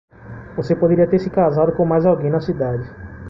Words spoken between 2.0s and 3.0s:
alguém na cidade.